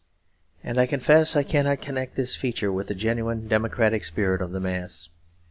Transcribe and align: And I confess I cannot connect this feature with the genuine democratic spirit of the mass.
And 0.63 0.79
I 0.79 0.87
confess 0.87 1.35
I 1.35 1.43
cannot 1.43 1.77
connect 1.77 2.15
this 2.15 2.35
feature 2.35 2.71
with 2.71 2.87
the 2.87 2.95
genuine 2.95 3.47
democratic 3.47 4.03
spirit 4.03 4.41
of 4.41 4.51
the 4.51 4.59
mass. 4.59 5.09